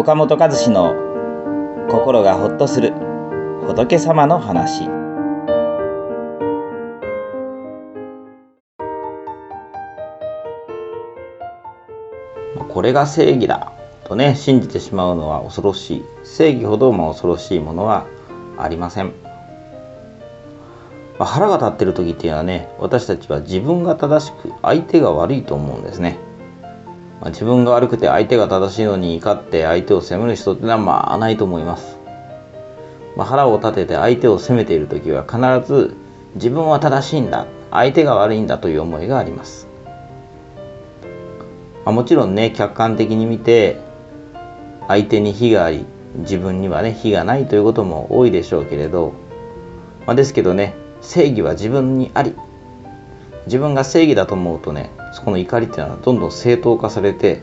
[0.00, 0.94] 岡本和志の
[1.90, 2.94] 心がほっとする
[3.66, 4.88] 仏様の話。
[12.70, 13.74] これが正義だ
[14.04, 16.04] とね信じてしまうのは恐ろしい。
[16.24, 18.06] 正義ほどま恐ろしいものは
[18.56, 19.12] ありません、
[21.18, 26.29] まあ、腹が立ってる時っていうのはね私たちは自分が正しく相手が悪いと思うんですね。
[27.20, 31.98] まあ、自分が悪くて相手が正しいのに怒って相手を責める人ってのはまあないと思います。
[33.16, 35.38] まあ、腹を立てて相手を責めている時は必
[35.70, 35.94] ず
[36.34, 39.66] 自分は正しいんだ相手が悪いんだという思いがあります。
[41.84, 43.80] まあ、もちろんね客観的に見て
[44.88, 45.84] 相手に非があり
[46.16, 49.12] 自分にはね非がないということも多いでしょうけれど、
[50.06, 52.34] まあ、ですけどね正義は自分にあり
[53.46, 57.42] 自分が正義だと思うとねそこの怒りっていうのはどんどん正当化されて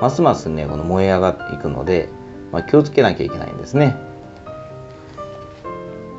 [0.00, 2.08] ますますねこの燃え上がっていくので、
[2.50, 3.96] まあ、気をつけなきゃいけないんですね。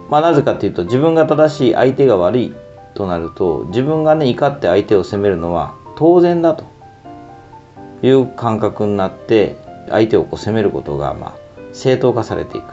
[0.10, 2.54] まあ、なぜかというと自分が正しい相手が悪い
[2.94, 6.66] となると自分がね怒って相手を責めるのは当然だと
[8.04, 9.58] いう感覚になって
[9.90, 11.34] 相手をこう責めることがまあ
[11.74, 12.66] 正当化されていく、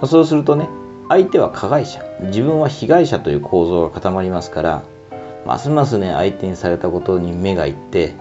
[0.00, 0.68] うん、そうするとね
[1.08, 2.02] 相手は加害者。
[2.20, 4.82] 自分は被害者という構造が固まりますから
[5.46, 8.14] ますますね相手にされたことに目がいって、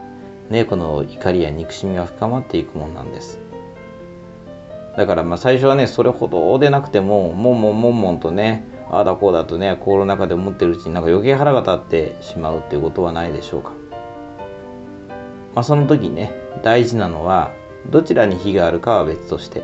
[0.50, 3.40] ね、この怒りや憎しみが深まっていくもんなんです。
[4.98, 13.74] だからまあ最初はねそれほどでなくてももんもんもんもんとねああだこうだとね心の中で思ってるうちになんか余計腹が立ってしまうっていうことはないでしょうか、
[15.56, 17.54] まあ、その時ね大事なのは
[17.90, 19.64] どちらに非があるかは別として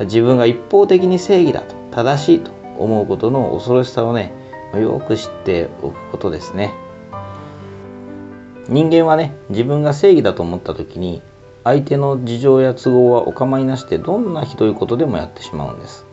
[0.00, 4.32] 自分が一方的に正義だと正しいと思うことの恐ろしさをね
[4.78, 6.72] よく知っておくことですね。
[8.68, 11.20] 人間はね自分が正義だと思った時に
[11.64, 16.04] 相手の事情や都合はお構いなしでどんなひどいことでもやってしまうんです。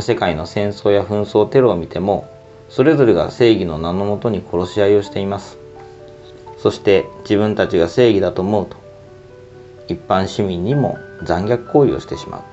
[0.00, 2.28] 世界の戦争や紛争テロを見ても
[2.68, 5.56] それぞれが正義の名のもとに殺し合いをしています。
[6.58, 8.76] そして自分たちが正義だと思うと
[9.88, 12.44] 一般市民にも残虐行為をしてしま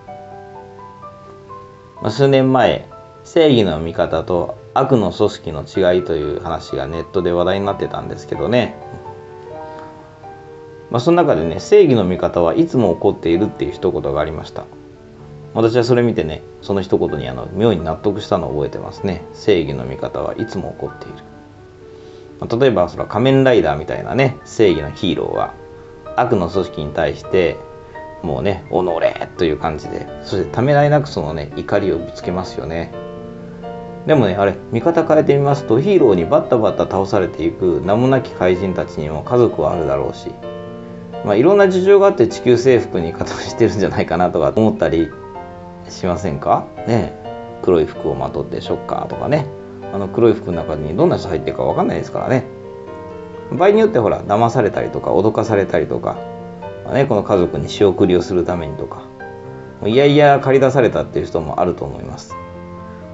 [2.04, 2.88] う、数年前
[3.26, 8.76] 正義の味方と悪の組織の違いという話がネットで話題になってたんですけどね。
[10.92, 14.66] まあその中でね正義の味方はいつも起こっているっていう一言がありました。
[15.56, 19.24] 私はそれ見てねその一言にあの妙に納得したのを覚えてますね。
[19.34, 21.16] 正義の味方はいつも起こっている、
[22.40, 25.54] まあ、例えばその仮面ライダーみたいなね正義のヒーローは
[26.16, 27.58] 悪の組織に対して
[28.22, 33.05] もうね「おのれ!」という感じでそしてためらいなくそのね怒りをぶつけますよね。
[34.06, 40.30] でもねあれ見方変えてみますとヒーローにバッタバッタ倒されていく名もなき怪人たちにも家族はあるだろうし、
[41.26, 45.08] まあ、いろんな事情があって地球征服に加担してるんじゃないかなとか思ったり
[45.90, 46.68] しませんか？
[46.88, 47.14] ね。
[47.64, 49.48] 黒い服をまとってショッカーとかね。
[49.94, 52.44] あの黒い服の中にどんな人入ってるか分かんないですからね。
[53.52, 56.18] 場合によってほら騙されたりとか脅かされたりとか、
[56.86, 59.04] まあね、この家族に仕送りをするためにとか
[59.86, 62.36] いやいや借り出されたっていう人もあると思います。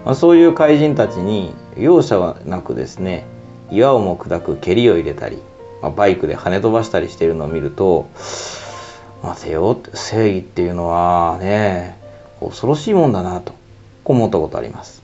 [0.06, 3.26] まあ、そういう怪人たちに容赦はなくですね
[3.70, 5.38] 岩をも砕く蹴りを入れたり、
[5.82, 8.10] まあ、バイクで跳ね飛ばしたりしているのを見ると
[9.24, 11.98] 待てよ正義っていうのはね
[12.40, 13.54] 恐ろしいもんだなと
[14.04, 15.04] こう思ったことあります。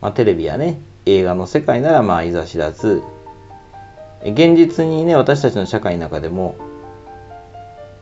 [0.00, 3.02] まあ、テレビやね映画の世界ならまあいざ知らず
[4.24, 6.56] 現実にね私たちの社会の中でも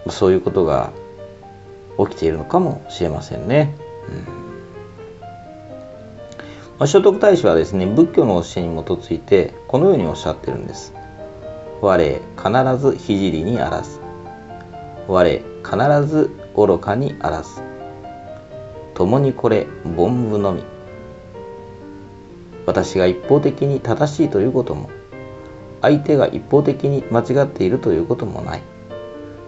[0.09, 0.93] そういうことが
[1.99, 3.75] 起きているのかもしれませんね。
[4.35, 4.50] うん
[6.81, 10.95] まあ、聖徳太子はですね仏教の教えに基づいてこのようにおっしゃってるんです。
[11.83, 14.01] 我必ず聖にあらず
[15.07, 17.61] 我必ず愚かにあらず
[18.95, 20.65] 共にこれ凡夫のみ。
[22.65, 24.89] 私が一方的に正しいということも
[25.83, 28.63] 相手が一方的に間違っているということもない。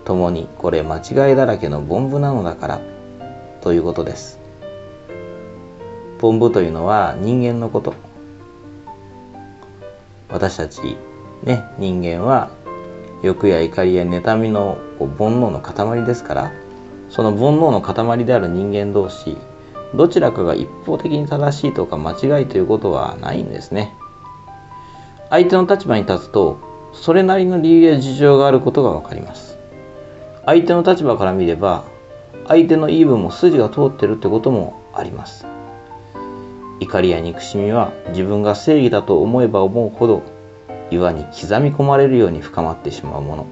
[0.05, 2.81] 共にこれ間違いだらけの凡夫なのだから
[3.63, 4.42] ということです。
[6.23, 7.95] 本部というのは人間のこと。
[10.31, 10.97] 私たち
[11.43, 12.51] ね人間は
[13.23, 16.53] 欲や怒りや妬みの煩悩の塊ですから
[17.11, 19.37] その煩悩の塊である人間同士
[19.95, 23.93] どちらかが一方的に正しいとか間違いということはないんですね。
[25.29, 26.59] 相手の立場に立つと
[26.95, 29.59] それなりの理由や事情があることが分かります。
[30.47, 31.85] 相手の立場から見れば
[32.47, 35.52] 相手の言い分も筋が通ってるってこともあります。
[36.83, 40.23] 怒りや憎しみは自分が正義だと思えば思うほど
[40.91, 43.47] 岩に刻み込まれるように深まってしまうもの。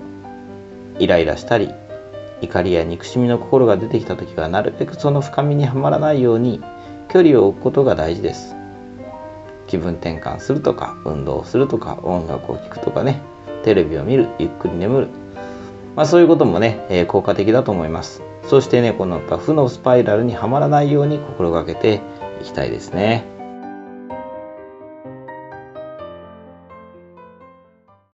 [0.99, 1.73] イライラしたり
[2.43, 6.61] 怒りや憎しみの心が出てきた時はなるべくその深みにはまらないように
[7.09, 8.57] 距離を置くことが大事です。
[9.69, 13.23] 気分転換するとか運動するとか音楽を聴くとかね。
[13.63, 15.09] テレビを見るゆっくり眠る。
[15.95, 18.23] まあ、そういうこともね、えー、効果的だと思います。
[18.49, 22.01] そしてねこの負のスパイラルにはまらないように心がけて
[22.41, 23.30] いきたいですね。